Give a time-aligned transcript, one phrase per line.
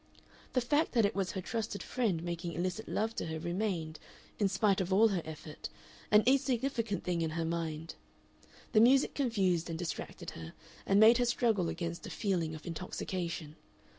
[0.53, 3.99] The fact that it was her trusted friend making illicit love to her remained,
[4.39, 5.69] in spite of all her effort,
[6.09, 7.93] an insignificant thing in her mind.
[8.71, 10.53] The music confused and distracted her,
[10.87, 13.57] and made her struggle against a feeling of intoxication.